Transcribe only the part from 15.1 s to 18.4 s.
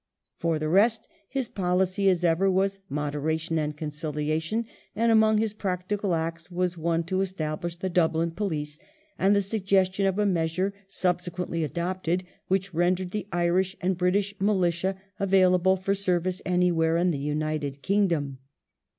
available for service anywhere in the United Kingdom.